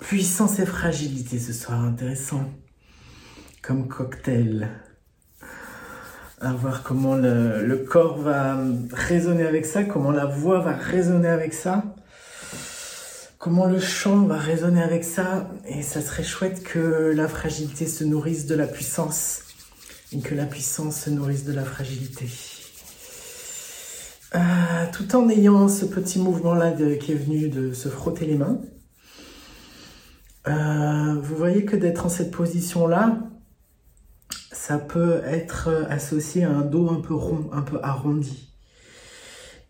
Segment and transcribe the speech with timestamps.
[0.00, 2.44] Puissance et fragilité ce soir, intéressant
[3.62, 4.68] comme cocktail.
[6.40, 8.58] À voir comment le, corps va
[8.92, 11.84] résonner avec ça, comment la voix va résonner avec ça,
[13.38, 15.50] comment le chant va résonner avec ça.
[15.66, 19.42] Et ça serait chouette que la fragilité se nourrisse de la puissance
[20.12, 22.26] et que la puissance se nourrisse de la fragilité.
[24.34, 24.38] Euh,
[24.92, 28.60] tout en ayant ce petit mouvement-là qui est venu de se frotter les mains.
[30.48, 33.18] Euh, vous voyez que d'être en cette position-là,
[34.52, 38.52] ça peut être associé à un dos un peu rond, un peu arrondi.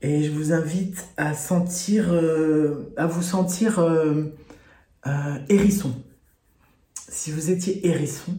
[0.02, 4.33] Et je vous invite à sentir, euh, à vous sentir euh,
[5.48, 5.95] hérisson.
[6.95, 8.33] Si vous étiez hérisson,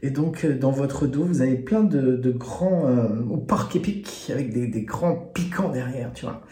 [0.00, 2.88] et donc dans votre dos, vous avez plein de, grands,
[3.28, 6.42] ou porc épics, avec des, grands piquants derrière, tu vois.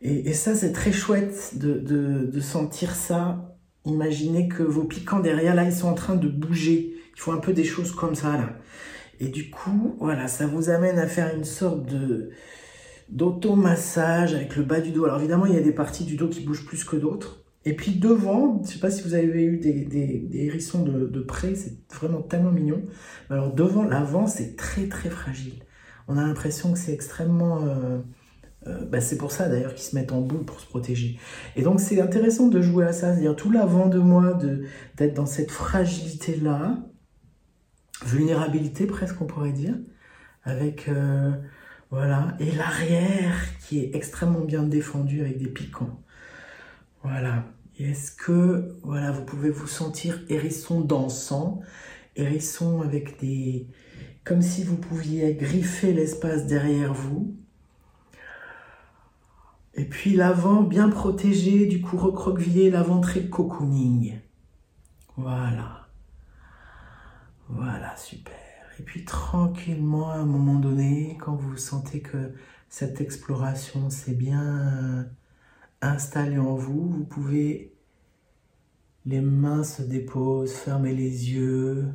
[0.00, 3.55] Et, ça, c'est très chouette de, de sentir ça
[3.86, 6.94] imaginez que vos piquants derrière, là, ils sont en train de bouger.
[7.16, 8.50] Ils font un peu des choses comme ça, là.
[9.18, 12.30] Et du coup, voilà, ça vous amène à faire une sorte de
[13.08, 15.04] d'automassage avec le bas du dos.
[15.04, 17.44] Alors évidemment, il y a des parties du dos qui bougent plus que d'autres.
[17.64, 21.20] Et puis devant, je ne sais pas si vous avez eu des, des, hérissons de,
[21.20, 22.82] près, c'est vraiment tellement mignon.
[23.30, 25.62] Mais alors devant, l'avant, c'est très très fragile.
[26.08, 27.62] On a l'impression que c'est extrêmement...
[27.64, 27.98] Euh,
[28.66, 31.18] euh, bah, c'est pour ça d'ailleurs qu'ils se mettent en boule pour se protéger.
[31.56, 34.38] Et donc c'est intéressant de jouer à ça, c'est-à-dire tout l'avant de moi,
[34.96, 36.78] d'être dans cette fragilité-là,
[38.04, 39.74] vulnérabilité presque on pourrait dire,
[40.44, 41.32] avec euh,
[41.90, 46.02] voilà, et l'arrière qui est extrêmement bien défendu avec des piquants.
[47.02, 47.44] Voilà.
[47.78, 51.60] Est-ce que voilà, vous pouvez vous sentir hérisson dansant,
[52.16, 53.68] hérisson avec des
[54.24, 57.36] comme si vous pouviez griffer l'espace derrière vous
[59.76, 64.18] et puis l'avant bien protégé, du coup recroquevillé, l'avant très cocooning.
[65.16, 65.88] Voilà.
[67.48, 68.34] Voilà, super.
[68.80, 72.32] Et puis tranquillement, à un moment donné, quand vous sentez que
[72.70, 75.08] cette exploration s'est bien
[75.82, 77.74] installée en vous, vous pouvez,
[79.04, 81.86] les mains se déposent, fermer les yeux.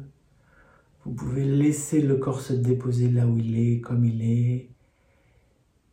[1.04, 4.71] Vous pouvez laisser le corps se déposer là où il est, comme il est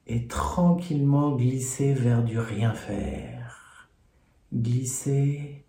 [0.09, 3.91] et tranquillement glisser vers du rien faire,
[4.53, 5.67] glisser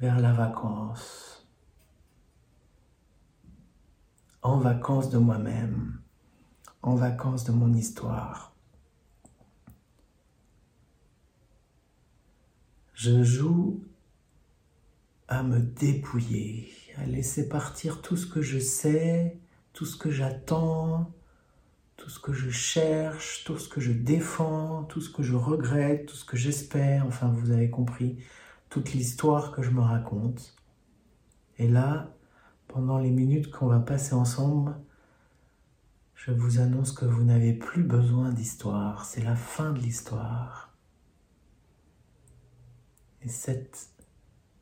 [0.00, 1.48] vers la vacance,
[4.42, 6.00] en vacances de moi-même,
[6.82, 8.54] en vacances de mon histoire.
[12.92, 13.84] Je joue
[15.28, 19.38] à me dépouiller, à laisser partir tout ce que je sais,
[19.72, 21.12] tout ce que j'attends,
[22.06, 26.06] tout ce que je cherche, tout ce que je défends, tout ce que je regrette,
[26.06, 28.16] tout ce que j'espère, enfin vous avez compris,
[28.68, 30.54] toute l'histoire que je me raconte.
[31.58, 32.14] Et là,
[32.68, 34.76] pendant les minutes qu'on va passer ensemble,
[36.14, 40.76] je vous annonce que vous n'avez plus besoin d'histoire, c'est la fin de l'histoire.
[43.22, 43.88] Et cette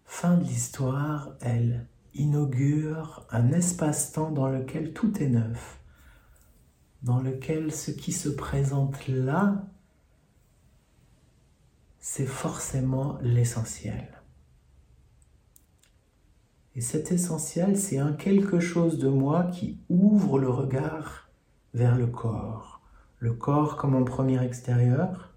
[0.07, 5.84] fin de l'histoire, elle inaugure un espace-temps dans lequel tout est neuf
[7.05, 9.67] dans lequel ce qui se présente là,
[12.01, 14.23] c'est forcément l'essentiel.
[16.75, 21.29] Et cet essentiel, c'est un quelque chose de moi qui ouvre le regard
[21.75, 22.81] vers le corps.
[23.19, 25.35] Le corps comme un premier extérieur.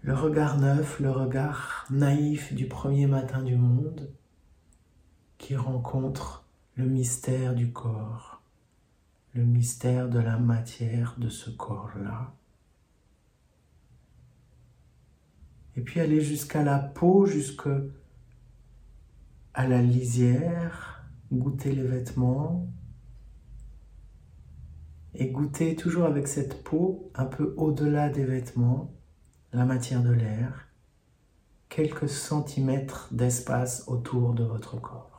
[0.00, 4.10] Le regard neuf, le regard naïf du premier matin du monde
[5.36, 6.43] qui rencontre
[6.76, 8.42] le mystère du corps,
[9.32, 12.34] le mystère de la matière de ce corps-là.
[15.76, 17.80] Et puis aller jusqu'à la peau, jusqu'à
[19.56, 22.68] la lisière, goûter les vêtements
[25.14, 28.92] et goûter toujours avec cette peau un peu au-delà des vêtements,
[29.52, 30.66] la matière de l'air,
[31.68, 35.13] quelques centimètres d'espace autour de votre corps.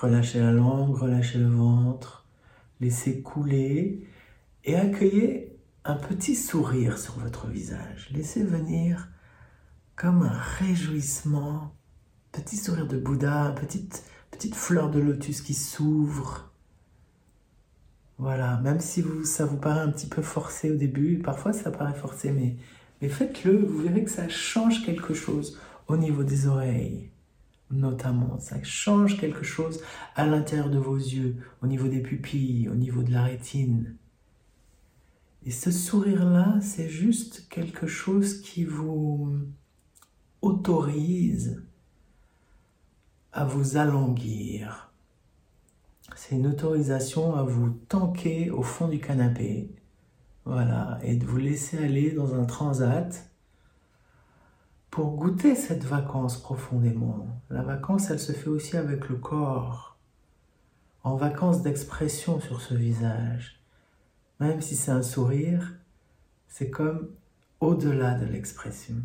[0.00, 2.24] Relâchez la langue, relâchez le ventre,
[2.80, 4.08] laissez couler
[4.64, 8.08] et accueillez un petit sourire sur votre visage.
[8.10, 9.10] Laissez venir
[9.96, 11.74] comme un réjouissement,
[12.32, 16.50] petit sourire de Bouddha, petite, petite fleur de lotus qui s'ouvre.
[18.16, 21.70] Voilà, même si vous, ça vous paraît un petit peu forcé au début, parfois ça
[21.70, 22.56] paraît forcé, mais,
[23.02, 27.09] mais faites-le, vous verrez que ça change quelque chose au niveau des oreilles,
[27.70, 28.38] notamment.
[28.38, 29.80] Ça change quelque chose
[30.16, 33.96] à l'intérieur de vos yeux, au niveau des pupilles, au niveau de la rétine.
[35.44, 39.34] Et ce sourire-là, c'est juste quelque chose qui vous
[40.42, 41.62] autorise
[43.32, 44.92] à vous alanguir.
[46.16, 49.70] C'est une autorisation à vous tanker au fond du canapé.
[50.44, 53.29] Voilà, et de vous laisser aller dans un transat
[54.90, 57.26] pour goûter cette vacance profondément.
[57.48, 59.96] La vacance, elle se fait aussi avec le corps,
[61.04, 63.60] en vacances d'expression sur ce visage.
[64.40, 65.74] Même si c'est un sourire,
[66.48, 67.10] c'est comme
[67.60, 68.96] au-delà de l'expression.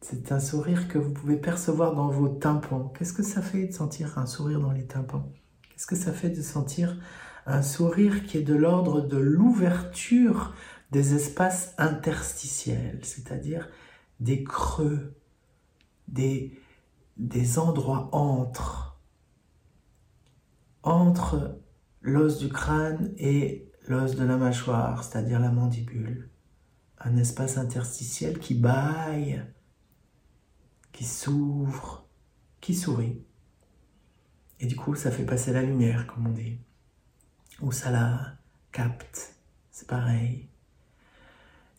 [0.00, 2.92] C'est un sourire que vous pouvez percevoir dans vos tympans.
[2.96, 5.28] Qu'est-ce que ça fait de sentir un sourire dans les tympans?
[5.68, 6.96] Qu'est-ce que ça fait de sentir
[7.46, 10.54] un sourire qui est de l'ordre de l'ouverture
[10.90, 13.68] des espaces interstitiels, c'est-à-dire
[14.20, 15.14] des creux,
[16.08, 16.58] des,
[17.58, 18.98] endroits entre,
[20.82, 21.58] entre
[22.00, 26.30] l'os du crâne et l'os de la mâchoire, c'est-à-dire la mandibule.
[26.98, 29.42] Un espace interstitiel qui baille,
[30.92, 32.08] qui s'ouvre,
[32.60, 33.22] qui sourit.
[34.60, 36.58] Et du coup, ça fait passer la lumière, comme on dit.
[37.60, 38.38] Ou ça la
[38.72, 39.34] capte.
[39.70, 40.48] C'est pareil.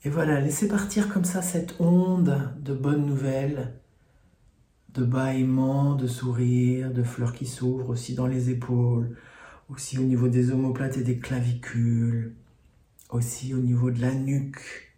[0.03, 3.73] Et voilà, laissez partir comme ça cette onde de bonnes nouvelles,
[4.93, 9.15] de bâillements, de sourires, de fleurs qui s'ouvrent aussi dans les épaules,
[9.69, 12.35] aussi au niveau des omoplates et des clavicules,
[13.09, 14.95] aussi au niveau de la nuque.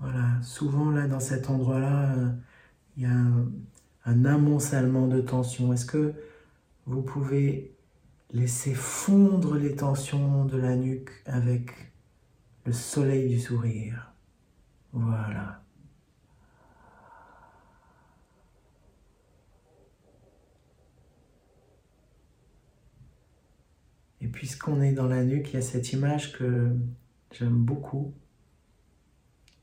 [0.00, 2.14] Voilà, souvent là dans cet endroit-là,
[2.96, 3.10] il y a
[4.04, 5.72] un, amoncellement de tension.
[5.72, 6.12] Est-ce que
[6.86, 7.74] vous pouvez
[8.32, 11.72] laisser fondre les tensions de la nuque avec
[12.66, 14.12] le soleil du sourire.
[14.92, 15.62] Voilà.
[24.20, 26.74] Et puisqu'on est dans la nuque, il y a cette image que
[27.30, 28.12] j'aime beaucoup.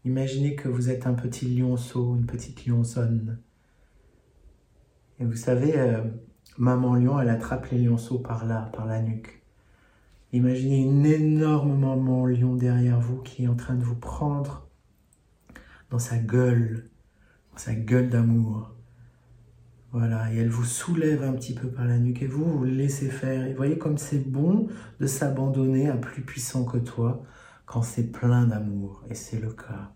[0.05, 3.39] Imaginez que vous êtes un petit lionceau, une petite lionçonne.
[5.19, 6.03] Et vous savez, euh,
[6.57, 9.42] maman lion, elle attrape les lionceaux par là, par la nuque.
[10.33, 14.67] Imaginez une énorme maman lion derrière vous qui est en train de vous prendre
[15.91, 16.89] dans sa gueule,
[17.51, 18.71] dans sa gueule d'amour.
[19.91, 23.09] Voilà, et elle vous soulève un petit peu par la nuque et vous, vous laissez
[23.09, 23.45] faire.
[23.45, 24.67] Et voyez comme c'est bon
[24.99, 27.23] de s'abandonner à plus puissant que toi
[27.67, 29.03] quand c'est plein d'amour.
[29.11, 29.93] Et c'est le cas.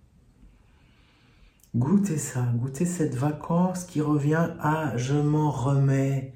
[1.75, 6.35] Goûtez ça, goûtez cette vacance qui revient à je m'en remets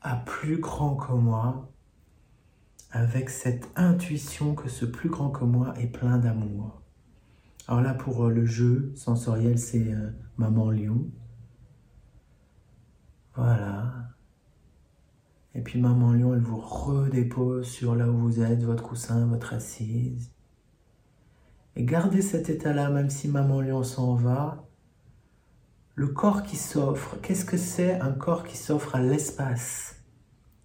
[0.00, 1.71] à plus grand que moi
[2.92, 6.82] avec cette intuition que ce plus grand que moi est plein d'amour.
[7.66, 11.06] Alors là, pour euh, le jeu sensoriel, c'est euh, Maman Lion.
[13.34, 13.92] Voilà.
[15.54, 19.54] Et puis Maman Lion, elle vous redépose sur là où vous êtes, votre coussin, votre
[19.54, 20.30] assise.
[21.76, 24.66] Et gardez cet état-là, même si Maman Lion s'en va.
[25.94, 30.01] Le corps qui s'offre, qu'est-ce que c'est un corps qui s'offre à l'espace?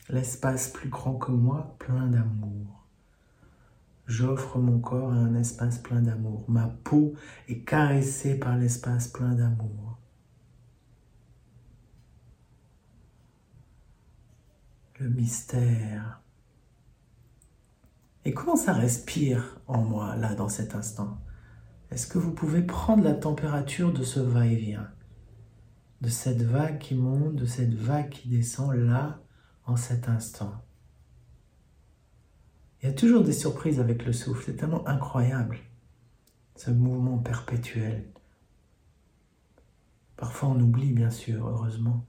[0.10, 2.86] L'espace plus grand que moi, plein d'amour.
[4.06, 6.46] J'offre mon corps à un espace plein d'amour.
[6.48, 7.14] Ma peau
[7.50, 10.00] est caressée par l'espace plein d'amour.
[15.00, 16.22] Le mystère.
[18.24, 21.18] Et comment ça respire en moi, là, dans cet instant?
[21.92, 24.90] Est-ce que vous pouvez prendre la température de ce va-et-vient?
[26.02, 29.20] De cette vague qui monte, de cette vague qui descend, là,
[29.68, 30.64] en cet instant.
[32.82, 35.58] Il y a toujours des surprises avec le souffle, c'est tellement incroyable,
[36.56, 38.08] ce mouvement perpétuel.
[40.16, 42.06] Parfois on oublie, bien sûr, heureusement.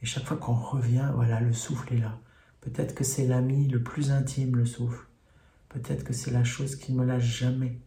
[0.00, 2.18] Et chaque fois qu'on revient, voilà, le souffle est là.
[2.60, 5.06] Peut-être que c'est l'ami le plus intime, le souffle.
[5.68, 7.80] Peut-être que c'est la chose qui ne me lâche jamais.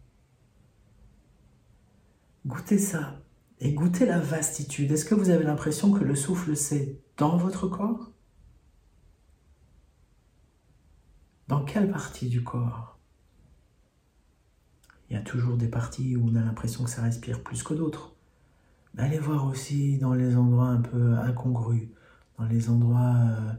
[2.46, 3.20] Goûtez ça
[3.60, 4.92] et goûtez la vastitude.
[4.92, 8.12] Est-ce que vous avez l'impression que le souffle, c'est dans votre corps?
[11.48, 12.98] Dans quelle partie du corps?
[15.08, 17.72] Il y a toujours des parties où on a l'impression que ça respire plus que
[17.72, 18.16] d'autres.
[18.94, 21.88] Mais allez voir aussi dans les endroits un peu incongrus,
[22.36, 23.52] dans les endroits euh,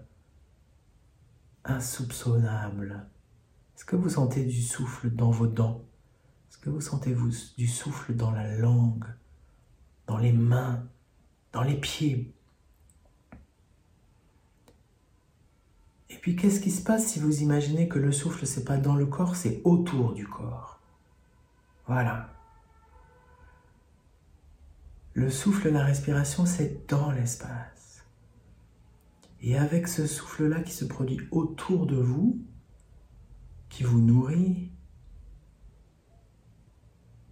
[1.64, 3.08] insoupçonnables.
[3.76, 5.86] Est-ce que vous sentez du souffle dans vos dents?
[6.50, 9.06] Est-ce que vous sentez vous, du souffle dans la langue,
[10.08, 10.86] dans les mains,
[11.54, 12.34] dans les pieds?
[16.10, 18.96] Et puis qu'est-ce qui se passe si vous imaginez que le souffle, c'est pas dans
[18.96, 20.80] le corps, c'est autour du corps?
[21.86, 22.34] Voilà.
[25.14, 28.06] Le souffle, la respiration, c'est dans l'espace.
[29.42, 32.42] Et avec ce souffle-là qui se produit autour de vous,
[33.70, 34.72] qui vous nourrit,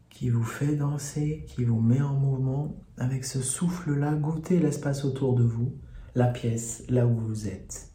[0.10, 2.75] qui vous fait danser, qui vous met en mouvement.
[2.98, 5.77] Avec ce souffle-là, goûtez l'espace autour de vous,
[6.15, 7.91] la pièce, là où vous êtes.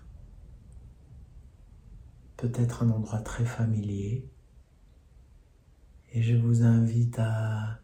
[2.40, 4.26] Peut-être un endroit très familier.
[6.12, 7.80] Et je vous invite à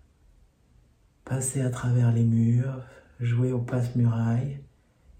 [1.27, 2.83] passer à travers les murs,
[3.21, 4.63] jouer au passe-muraille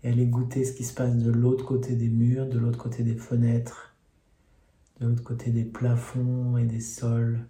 [0.03, 3.03] et aller goûter ce qui se passe de l'autre côté des murs, de l'autre côté
[3.03, 3.95] des fenêtres,
[5.01, 7.47] de l'autre côté des plafonds et des sols,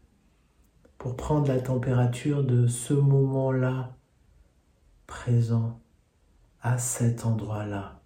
[0.99, 3.97] pour prendre la température de ce moment-là
[5.07, 5.81] présent
[6.63, 8.03] à cet endroit-là,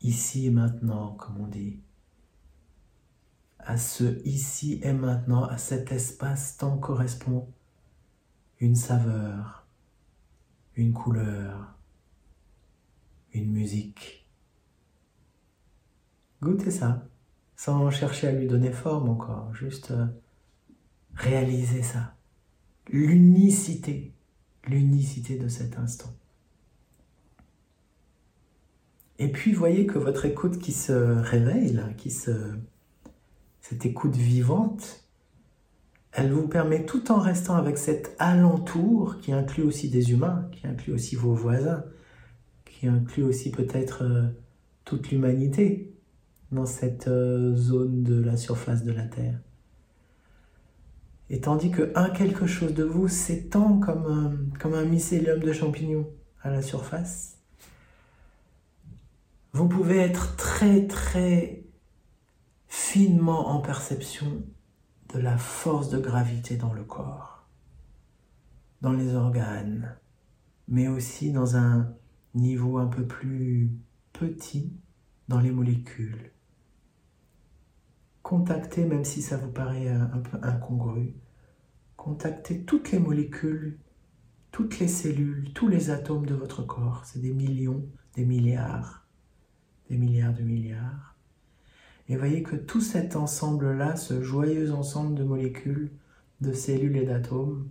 [0.00, 1.82] ici et maintenant, comme on dit,
[3.64, 7.48] à ce ici et maintenant, à cet espace-temps correspond
[8.60, 9.66] une saveur,
[10.76, 11.74] une couleur,
[13.32, 14.28] une musique.
[16.40, 17.06] Goûtez ça,
[17.56, 20.06] sans chercher à lui donner forme encore, juste euh,
[21.14, 22.14] réaliser ça.
[22.88, 24.12] L'unicité,
[24.66, 26.12] l'unicité de cet instant.
[29.18, 32.56] Et puis voyez que votre écoute qui se réveille, qui se,
[33.72, 35.02] cette écoute vivante,
[36.12, 40.66] elle vous permet, tout en restant avec cet alentour qui inclut aussi des humains, qui
[40.66, 41.82] inclut aussi vos voisins,
[42.66, 44.26] qui inclut aussi peut-être euh,
[44.84, 45.90] toute l'humanité
[46.50, 49.40] dans cette euh, zone de la surface de la Terre.
[51.30, 55.52] Et tandis que un quelque chose de vous s'étend comme un, comme un mycélium de
[55.54, 56.10] champignons
[56.42, 57.38] à la surface,
[59.54, 61.61] vous pouvez être très très
[62.72, 64.46] finement en perception
[65.12, 67.46] de la force de gravité dans le corps,
[68.80, 69.94] dans les organes,
[70.68, 71.94] mais aussi dans un
[72.34, 73.70] niveau un peu plus
[74.14, 74.72] petit
[75.28, 76.32] dans les molécules.
[78.22, 81.14] Contactez, même si ça vous paraît un peu incongru,
[81.98, 83.80] contactez toutes les molécules,
[84.50, 87.02] toutes les cellules, tous les atomes de votre corps.
[87.04, 89.06] C'est des millions, des milliards,
[89.90, 91.11] des milliards de milliards.
[92.08, 95.90] Et voyez que tout cet ensemble-là, ce joyeux ensemble de molécules,
[96.40, 97.68] de cellules et d'atomes,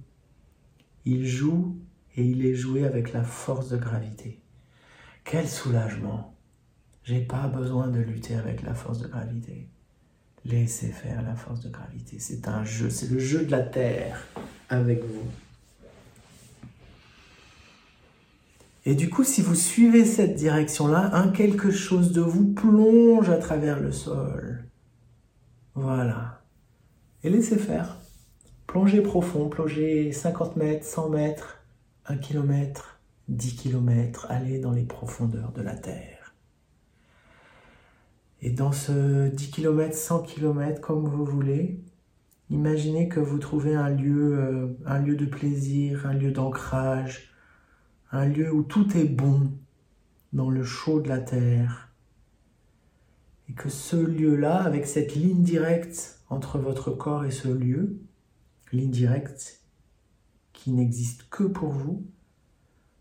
[1.05, 1.77] il joue
[2.15, 4.39] et il est joué avec la force de gravité.
[5.23, 6.35] Quel soulagement
[7.03, 9.67] J'ai pas besoin de lutter avec la force de gravité.
[10.45, 12.17] Laissez faire la force de gravité.
[12.19, 14.27] C'est un jeu, c'est le jeu de la Terre
[14.69, 15.29] avec vous.
[18.85, 23.37] Et du coup, si vous suivez cette direction-là, un quelque chose de vous plonge à
[23.37, 24.65] travers le sol.
[25.75, 26.41] Voilà.
[27.23, 27.97] Et laissez faire.
[28.65, 31.59] Plongez profond, plongez 50 mètres, 100 mètres,
[32.07, 36.33] 1 km, 10 km, allez dans les profondeurs de la Terre.
[38.41, 41.79] Et dans ce 10 km, 100 km, comme vous voulez,
[42.49, 47.30] imaginez que vous trouvez un lieu, euh, un lieu de plaisir, un lieu d'ancrage,
[48.11, 49.51] un lieu où tout est bon
[50.33, 51.93] dans le chaud de la terre.
[53.49, 58.01] Et que ce lieu-là, avec cette ligne directe entre votre corps et ce lieu,
[58.71, 59.61] ligne directe
[60.53, 62.05] qui n'existe que pour vous,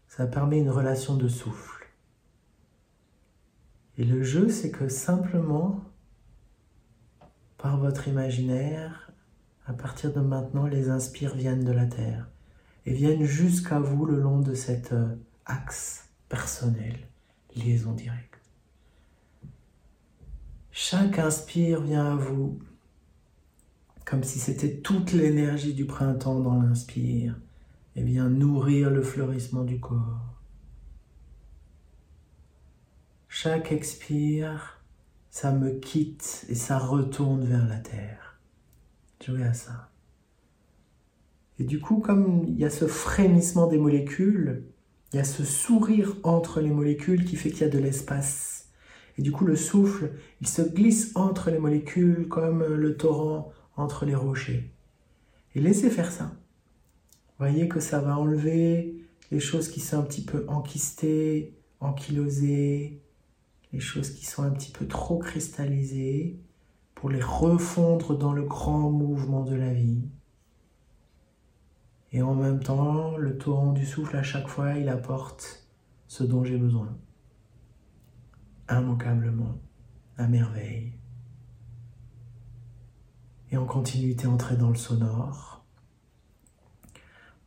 [0.09, 1.88] ça permet une relation de souffle.
[3.97, 5.85] Et le jeu, c'est que simplement,
[7.59, 9.12] par votre imaginaire,
[9.67, 12.29] à partir de maintenant, les inspires viennent de la terre
[12.87, 15.15] et viennent jusqu'à vous le long de cet euh,
[15.47, 16.97] axe personnel,
[17.57, 18.41] liaison directe.
[20.71, 22.59] Chaque inspire vient à vous
[24.11, 27.39] comme si c'était toute l'énergie du printemps dans l'inspire
[27.95, 30.41] et vient nourrir le fleurissement du corps.
[33.29, 34.83] Chaque expire,
[35.31, 38.41] ça me quitte et ça retourne vers la terre.
[39.25, 39.90] Jouez à ça.
[41.61, 44.64] Et du coup, comme il y a ce frémissement des molécules,
[45.12, 48.71] il y a ce sourire entre les molécules qui fait qu'il y a de l'espace.
[49.19, 54.07] Et du coup, le souffle, il se glisse entre les molécules comme le torrent entre
[54.07, 54.73] les rochers.
[55.55, 56.33] Et laissez faire ça.
[57.38, 58.97] Voyez que ça va enlever
[59.31, 63.02] les choses qui sont un petit peu enquistées, ankylosées,
[63.75, 66.40] les choses qui sont un petit peu trop cristallisées,
[66.95, 70.09] pour les refondre dans le grand mouvement de la vie.
[72.12, 75.69] Et en même temps, le torrent du souffle, à chaque fois, il apporte
[76.09, 76.97] ce dont j'ai besoin.
[78.69, 79.59] Immanquablement,
[80.17, 80.93] à merveille.
[83.52, 85.64] Et en continuité, entrer dans le sonore.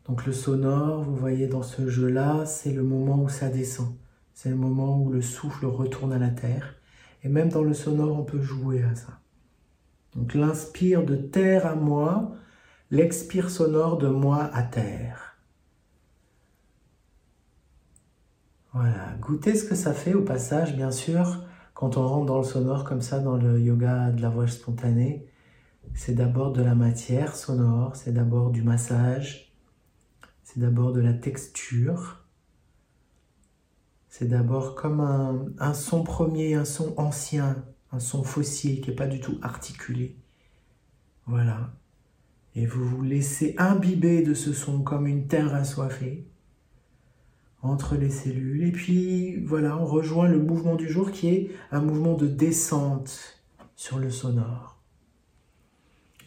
[0.05, 3.96] Donc le sonore, vous voyez dans ce jeu-là, c'est le moment où ça descend.
[4.34, 6.75] C'est le moment où le souffle retourne à la terre.
[7.24, 9.20] Et même dans le sonore, on peut jouer à ça.
[10.15, 12.36] Donc l'inspire de terre à moi,
[12.94, 15.36] l'expire sonore de moi à terre.
[18.72, 22.44] Voilà, goûtez ce que ça fait au passage, bien sûr, quand on rentre dans le
[22.44, 25.28] sonore comme ça, dans le yoga de la voix spontanée.
[25.96, 29.52] C'est d'abord de la matière sonore, c'est d'abord du massage,
[30.44, 32.24] c'est d'abord de la texture,
[34.08, 35.02] c'est d'abord comme
[35.58, 40.16] un, son premier, un son ancien, un son fossile qui n'est pas du tout articulé.
[41.26, 41.74] Voilà.
[42.55, 46.27] Et vous vous laissez imbiber de ce son comme une terre assoiffée
[47.63, 48.67] entre les cellules.
[48.67, 53.41] Et puis voilà, on rejoint le mouvement du jour qui est un mouvement de descente
[53.75, 54.77] sur le sonore.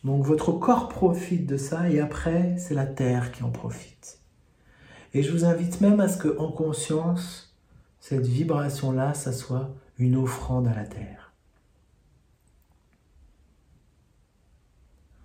[0.03, 4.21] Donc votre corps profite de ça et après c'est la terre qui en profite.
[5.15, 7.57] Et je vous invite même à ce que en conscience,
[8.01, 11.26] cette vibration-là, ça soit une offrande à la terre.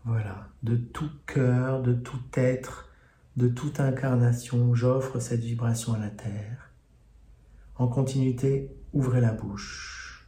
[0.03, 2.89] Voilà, de tout cœur, de tout être,
[3.37, 6.71] de toute incarnation, j'offre cette vibration à la terre.
[7.75, 10.27] En continuité, ouvrez la bouche.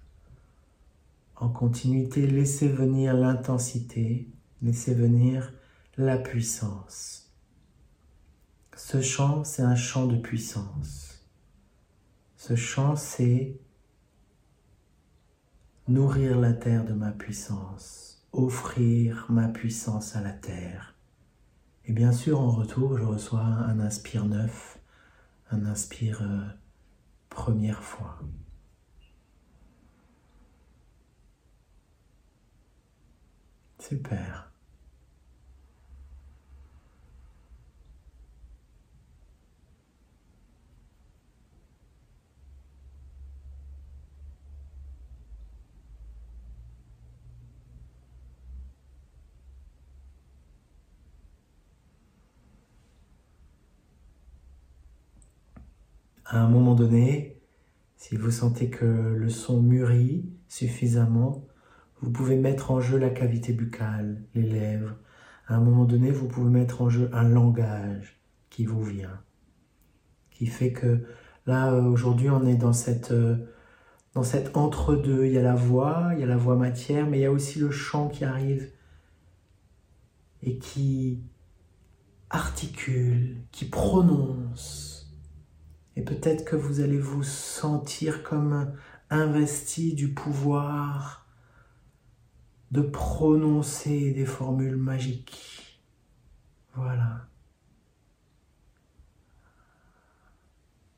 [1.35, 4.29] En continuité, laissez venir l'intensité,
[4.61, 5.51] laissez venir
[5.97, 7.31] la puissance.
[8.75, 11.25] Ce chant, c'est un chant de puissance.
[12.37, 13.59] Ce chant, c'est
[15.87, 20.95] nourrir la terre de ma puissance offrir ma puissance à la terre.
[21.85, 24.79] Et bien sûr, en retour, je reçois un inspire neuf,
[25.51, 26.47] un inspire euh,
[27.29, 28.19] première fois.
[33.79, 34.52] Super.
[56.25, 57.41] À un moment donné,
[57.97, 61.47] si vous sentez que le son mûrit suffisamment,
[62.01, 64.95] vous pouvez mettre en jeu la cavité buccale, les lèvres.
[65.47, 69.21] À un moment donné, vous pouvez mettre en jeu un langage qui vous vient,
[70.31, 71.03] qui fait que
[71.45, 73.13] là, aujourd'hui, on est dans cette,
[74.13, 75.25] dans cette entre-deux.
[75.25, 77.31] Il y a la voix, il y a la voix matière, mais il y a
[77.31, 78.69] aussi le chant qui arrive
[80.41, 81.23] et qui
[82.29, 84.92] articule, qui prononce
[85.95, 88.73] et peut-être que vous allez vous sentir comme
[89.09, 91.27] investi du pouvoir
[92.71, 95.79] de prononcer des formules magiques.
[96.73, 97.27] Voilà.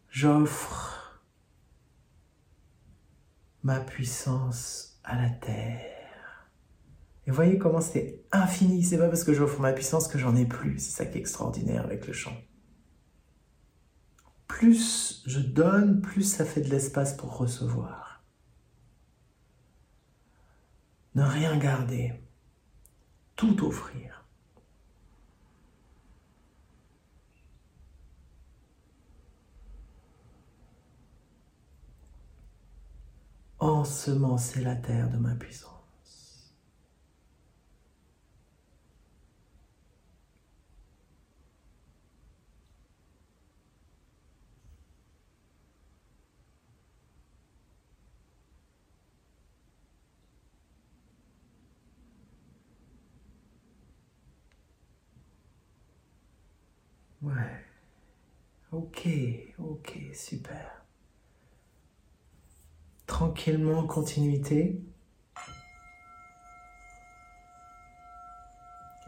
[0.10, 1.22] J'offre
[3.64, 6.50] ma puissance à la terre.
[7.28, 8.82] Et voyez comment c'est infini.
[8.82, 10.80] C'est pas parce que j'offre ma puissance que j'en ai plus.
[10.80, 12.38] C'est ça qui est extraordinaire avec le chant
[14.56, 18.24] plus je donne, plus ça fait de l'espace pour recevoir.
[21.14, 22.14] Ne rien garder,
[23.36, 24.24] tout offrir.
[33.60, 35.75] Ensemencer la terre de ma puissance.
[57.26, 57.66] Ouais.
[58.72, 59.08] Ok,
[59.58, 60.86] ok, super.
[63.08, 64.80] Tranquillement, continuité.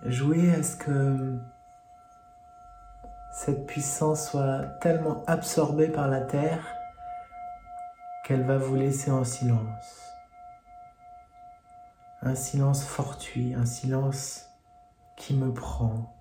[0.05, 1.37] Jouez à ce que
[3.33, 6.65] cette puissance soit tellement absorbée par la terre
[8.25, 10.11] qu'elle va vous laisser en silence.
[12.23, 14.49] Un silence fortuit, un silence
[15.17, 16.16] qui me prend.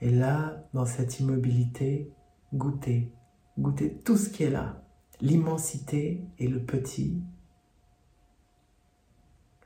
[0.00, 2.12] Et là, dans cette immobilité,
[2.54, 3.12] goûtez,
[3.58, 4.82] goûtez tout ce qui est là,
[5.20, 7.20] l'immensité et le petit,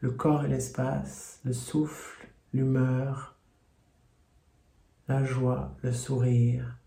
[0.00, 3.38] le corps et l'espace, le souffle, l'humeur,
[5.06, 6.78] la joie, le sourire,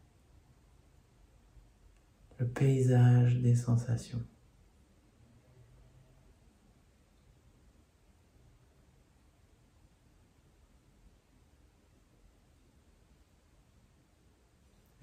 [2.39, 4.23] le paysage des sensations.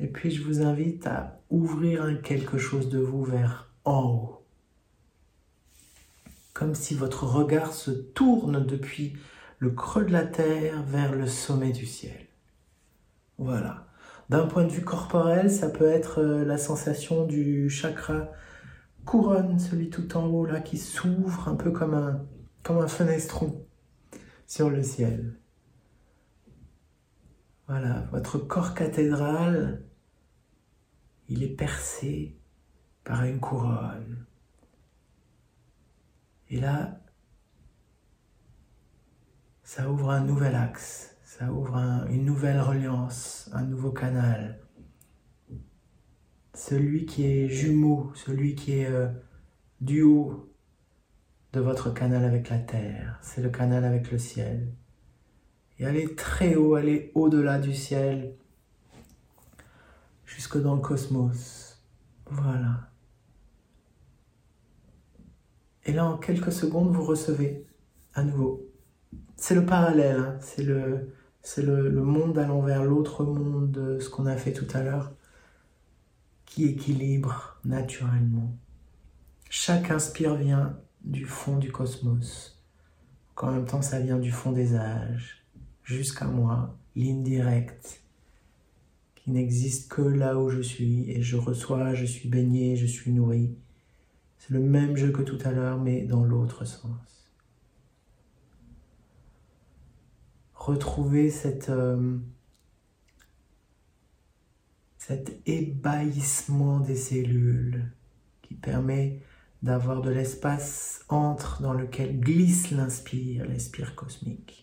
[0.02, 4.44] Et puis je vous invite à ouvrir quelque chose de vous vers en haut.
[6.52, 9.16] Comme si votre regard se tourne depuis
[9.60, 12.26] le creux de la terre vers le sommet du ciel.
[13.38, 13.86] Voilà.
[14.28, 18.28] D'un point de vue corporel, ça peut être euh, la sensation du chakra
[19.04, 22.26] couronne, celui tout en haut là, qui s'ouvre un peu comme un,
[22.64, 23.64] comme un fenestron
[24.48, 25.38] sur le ciel.
[27.68, 29.84] Voilà, votre corps cathédral,
[31.32, 32.36] il est percé
[33.04, 34.26] par une couronne.
[36.50, 37.00] Et là,
[39.62, 41.76] ça ouvre un nouvel axe, ça ouvre
[42.10, 44.60] une nouvelle reliance, un nouveau canal.
[46.52, 49.08] Celui qui est jumeau, celui qui est euh,
[49.80, 50.52] du haut
[51.54, 54.74] de votre canal avec la terre, c'est le canal avec le ciel.
[55.78, 58.36] Et aller très haut, aller au-delà du ciel,
[60.34, 61.82] jusque dans le cosmos.
[62.30, 62.90] Voilà.
[65.84, 67.66] Et là, en quelques secondes, vous recevez
[68.14, 68.72] à nouveau
[69.42, 70.36] c'est le parallèle, hein.
[70.40, 74.68] c'est le, c'est le, monde allant vers l'autre monde de ce qu'on a fait tout
[74.72, 75.12] à l'heure,
[76.46, 78.56] qui équilibre naturellement.
[79.50, 82.62] Chaque inspire vient du fond du cosmos,
[83.34, 85.44] qu'en même temps ça vient du fond des âges,
[85.82, 88.01] jusqu'à moi, ligne directe,
[89.22, 93.12] qui n'existe que là où je suis, et je reçois, je suis baigné, je suis
[93.12, 93.54] nourri.
[94.38, 97.12] C'est le même jeu que tout à l'heure, mais dans l'autre sens.
[100.62, 102.18] retrouver cette, euh,
[104.98, 107.90] cet ébahissement des cellules
[108.42, 109.20] qui permet
[109.62, 114.61] d'avoir de l'espace entre dans lequel glisse l'inspire, l'inspire cosmique.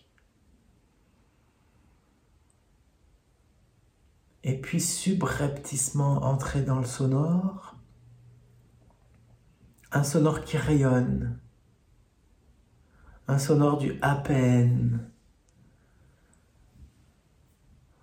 [4.42, 7.76] Et puis subrepticement entrer dans le sonore,
[9.92, 11.38] un sonore qui rayonne,
[13.28, 15.10] un sonore du à peine,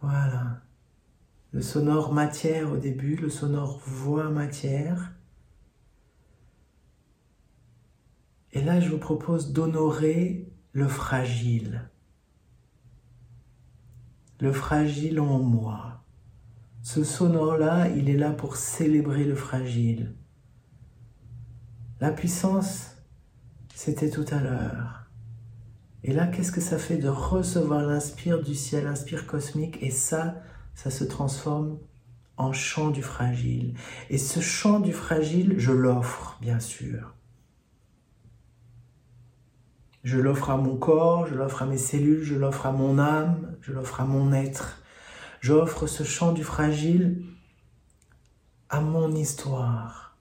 [0.01, 0.61] voilà.
[1.51, 5.11] Le sonore matière au début, le sonore voix matière.
[8.51, 11.89] Et là, je vous propose d'honorer le fragile.
[14.39, 15.96] Le fragile en moi.
[16.81, 20.15] Ce sonore-là, il est là pour célébrer le fragile.
[21.99, 22.95] La puissance,
[23.73, 25.07] c'était tout à l'heure.
[26.03, 30.35] Et là, qu'est-ce que ça fait de recevoir l'inspire du ciel, l'inspire cosmique Et ça,
[30.75, 31.79] ça se transforme
[32.37, 33.73] en chant du fragile.
[34.09, 37.15] Et ce chant du fragile, je l'offre, bien sûr.
[40.03, 43.55] Je l'offre à mon corps, je l'offre à mes cellules, je l'offre à mon âme,
[43.61, 44.81] je l'offre à mon être.
[45.47, 47.23] J'offre ce chant du fragile
[48.67, 50.17] à mon histoire,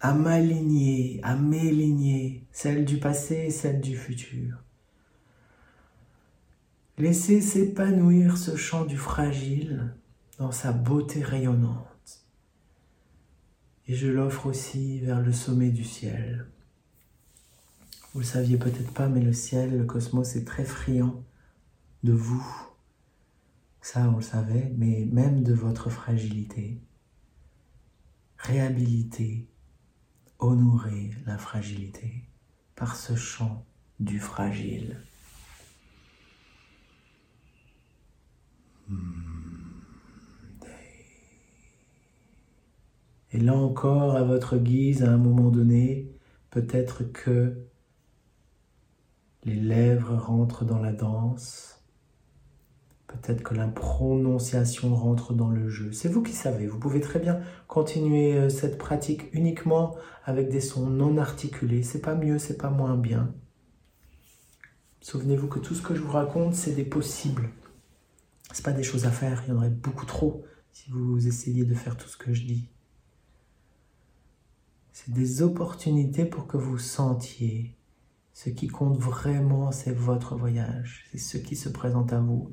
[0.00, 4.56] à ma lignée, à mes lignées, celle du passé et celle du futur.
[6.96, 9.94] Laissez s'épanouir ce chant du fragile
[10.38, 12.24] dans sa beauté rayonnante.
[13.88, 16.46] Et je l'offre aussi vers le sommet du ciel.
[18.14, 21.22] Vous le saviez peut-être pas, mais le ciel, le cosmos est très friand
[22.04, 22.71] de vous.
[23.82, 26.80] Ça, on le savait, mais même de votre fragilité.
[28.38, 29.48] Réhabiliter,
[30.38, 32.24] honorer la fragilité
[32.76, 33.66] par ce chant
[34.00, 34.96] du fragile.
[43.32, 46.12] Et là encore, à votre guise, à un moment donné,
[46.50, 47.66] peut-être que
[49.44, 51.71] les lèvres rentrent dans la danse,
[53.12, 55.92] peut-être que la prononciation rentre dans le jeu.
[55.92, 60.60] C'est vous qui savez, vous pouvez très bien continuer euh, cette pratique uniquement avec des
[60.60, 61.82] sons non articulés.
[61.82, 63.34] C'est pas mieux, c'est pas moins bien.
[65.00, 67.50] Souvenez-vous que tout ce que je vous raconte, c'est des possibles.
[68.52, 71.64] C'est pas des choses à faire, il y en aurait beaucoup trop si vous essayez
[71.64, 72.68] de faire tout ce que je dis.
[74.92, 77.76] C'est des opportunités pour que vous sentiez.
[78.34, 82.50] Ce qui compte vraiment, c'est votre voyage, c'est ce qui se présente à vous.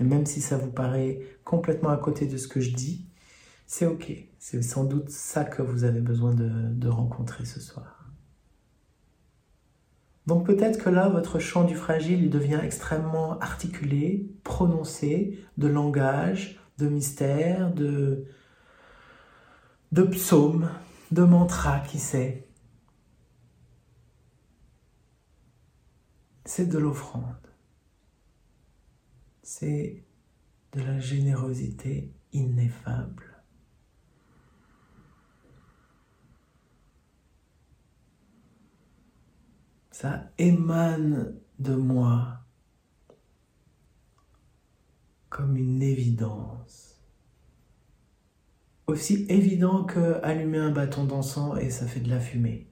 [0.00, 3.06] Et même si ça vous paraît complètement à côté de ce que je dis,
[3.66, 4.12] c'est ok.
[4.38, 8.10] C'est sans doute ça que vous avez besoin de, rencontrer ce soir.
[10.26, 16.60] Donc peut-être que là, votre chant du fragile, il devient extrêmement articulé, prononcé, de langage,
[16.78, 18.24] de mystère, de,
[19.92, 20.70] de psaume,
[21.10, 22.48] de mantra, qui sait.
[26.44, 27.43] C'est de l'offrande.
[29.46, 30.02] C'est
[30.72, 33.44] de la générosité ineffable.
[39.90, 42.40] Ça émane de moi
[45.28, 47.04] comme une évidence.
[48.86, 52.66] Aussi évident que allumer un bâton d'encens et ça fait de la fumée.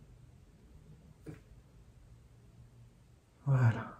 [3.44, 3.91] Voilà.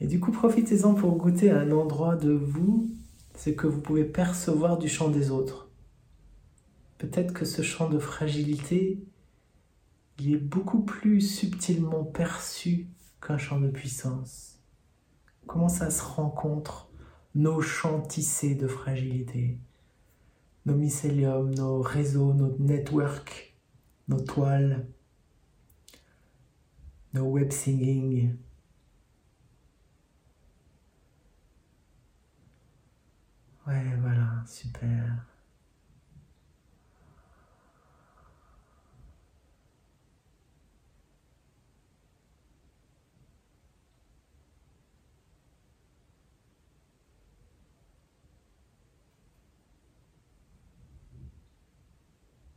[0.00, 2.88] Et du coup, profitez-en pour goûter à un endroit de vous,
[3.36, 5.70] ce que vous pouvez percevoir du chant des autres.
[6.98, 9.00] Peut-être que ce chant de fragilité,
[10.18, 12.88] il est beaucoup plus subtilement perçu
[13.20, 14.58] qu'un chant de puissance.
[15.46, 16.90] Comment ça se rencontre
[17.34, 19.58] nos chants tissés de fragilité,
[20.66, 23.54] nos mycéliums, nos réseaux, nos networks,
[24.08, 24.86] nos toiles,
[27.14, 28.34] nos web singing.
[33.68, 35.26] Ouais, voilà, super.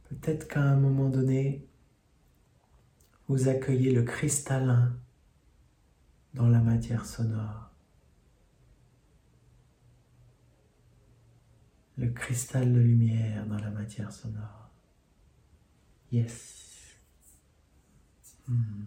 [0.09, 1.67] Peut-être qu'à un moment donné,
[3.27, 4.93] vous accueillez le cristallin
[6.33, 7.70] dans la matière sonore.
[12.01, 14.71] Le cristal de lumière dans la matière sonore.
[16.11, 16.97] Yes.
[18.47, 18.85] Hmm.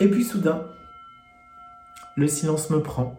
[0.00, 0.66] Et puis soudain,
[2.16, 3.16] le silence me prend.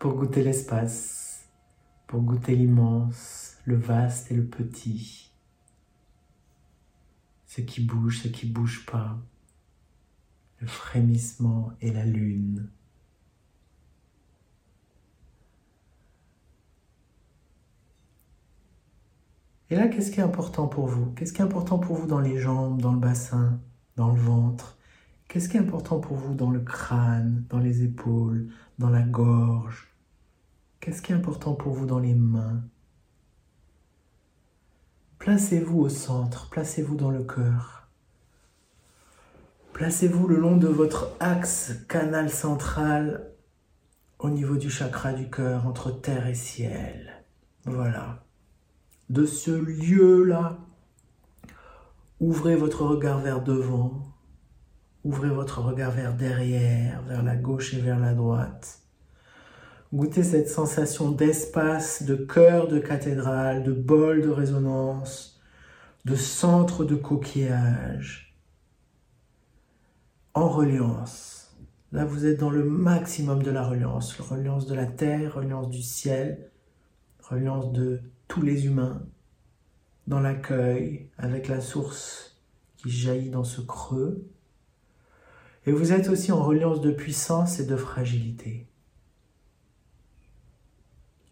[0.00, 1.46] pour goûter l'espace,
[2.06, 5.30] pour goûter l'immense, le vaste et le petit,
[7.46, 9.18] ce qui bouge, ce qui bouge pas,
[10.60, 12.70] le frémissement et la lune.
[19.70, 21.12] Et là, qu'est-ce qui est important pour vous?
[21.12, 23.60] Qu'est-ce qui est important pour vous dans les jambes, dans le bassin,
[23.96, 24.76] dans le ventre?
[25.28, 29.94] Qu'est-ce qui est important pour vous dans le crâne, dans les épaules, dans la gorge?
[30.80, 32.64] Qu'est-ce qui est important pour vous dans les mains?
[35.20, 37.79] Placez-vous au centre, placez-vous dans le cœur.
[39.80, 43.30] Placez-vous le long de votre axe canal central
[44.18, 47.24] au niveau du chakra du cœur entre terre et ciel.
[47.64, 48.22] Voilà.
[49.08, 50.58] De ce lieu-là,
[52.20, 54.02] ouvrez votre regard vers devant,
[55.02, 58.80] ouvrez votre regard vers derrière, vers la gauche et vers la droite.
[59.94, 65.40] Goûtez cette sensation d'espace, de cœur de cathédrale, de bol de résonance,
[66.04, 68.29] de centre de coquillage.
[70.40, 71.54] En reliance.
[71.92, 74.18] Là, vous êtes dans le maximum de la reliance.
[74.18, 76.50] Reliance de la terre, reliance du ciel,
[77.18, 79.02] reliance de tous les humains.
[80.06, 82.40] Dans l'accueil, avec la source
[82.78, 84.30] qui jaillit dans ce creux.
[85.66, 88.66] Et vous êtes aussi en reliance de puissance et de fragilité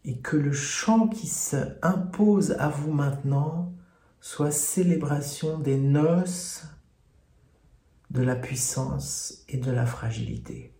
[0.04, 3.72] et que le chant qui se impose à vous maintenant
[4.20, 6.64] soit célébration des noces
[8.10, 10.72] de la puissance et de la fragilité.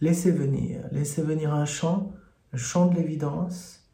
[0.00, 2.12] Laissez venir, laissez venir un chant,
[2.52, 3.88] le chant de l'évidence,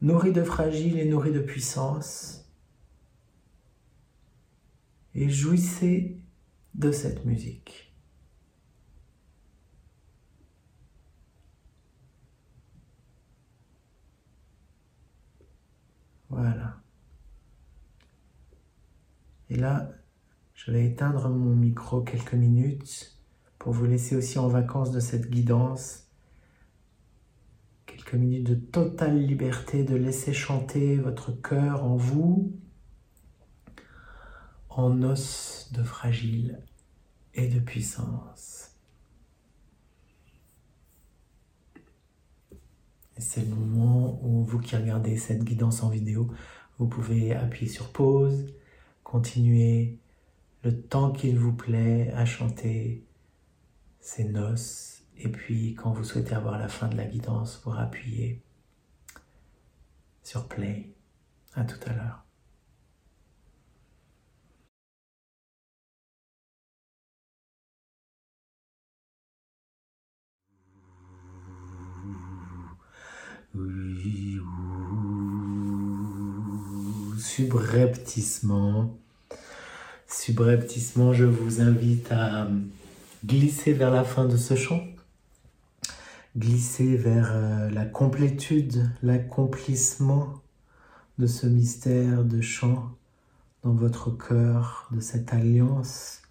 [0.00, 2.46] nourri de fragile et nourri de puissance,
[5.14, 6.20] et jouissez
[6.74, 7.94] de cette musique.
[16.28, 16.82] Voilà.
[19.48, 19.90] Et là,
[20.66, 23.16] je vais éteindre mon micro quelques minutes
[23.56, 26.08] pour vous laisser aussi en vacances de cette guidance.
[27.86, 32.52] Quelques minutes de totale liberté, de laisser chanter votre cœur en vous,
[34.68, 36.60] en os de fragile
[37.34, 38.72] et de puissance.
[43.18, 46.28] c'est le moment où vous qui regardez cette guidance en vidéo,
[46.78, 48.52] vous pouvez appuyer sur pause,
[49.04, 49.98] continuer
[50.66, 53.06] le temps qu'il vous plaît à chanter
[54.00, 55.04] ces noces.
[55.16, 58.42] Et puis quand vous souhaitez avoir la fin de la guidance, vous appuyez
[60.24, 60.92] sur play.
[61.54, 62.24] À tout à l'heure.
[77.18, 78.98] Subrepticement.
[80.08, 82.48] Subrepticement, je vous invite à
[83.24, 84.84] glisser vers la fin de ce chant.
[86.36, 90.42] Glisser vers euh, la complétude, l'accomplissement
[91.18, 92.92] de ce mystère de chant
[93.64, 96.22] dans votre cœur de cette alliance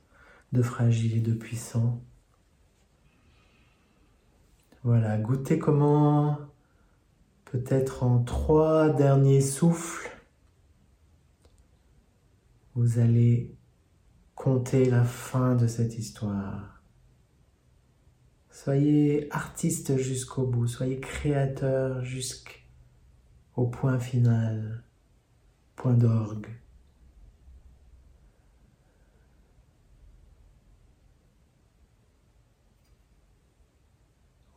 [0.53, 2.01] de fragile et de puissant.
[4.83, 6.37] Voilà, goûtez comment
[7.43, 10.11] peut-être en trois derniers souffles,
[12.75, 13.55] vous allez
[14.35, 16.81] compter la fin de cette histoire.
[18.51, 24.83] Soyez artiste jusqu'au bout, soyez créateur jusqu'au point final,
[25.75, 26.47] point d'orgue.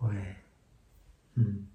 [0.01, 0.37] Ouais.
[1.37, 1.68] Hmm.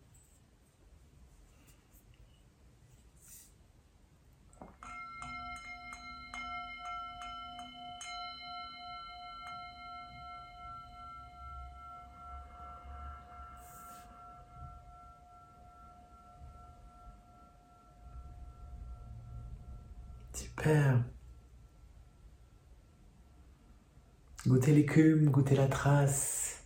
[20.34, 21.04] Super.
[24.48, 26.64] Goûtez l'écume, goûtez la trace.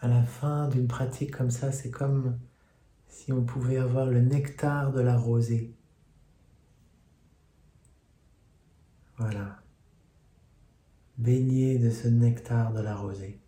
[0.00, 2.38] À la fin d'une pratique comme ça, c'est comme
[3.06, 5.74] si on pouvait avoir le nectar de la rosée.
[9.18, 9.62] Voilà.
[11.18, 13.40] Baigné de ce nectar de la rosée.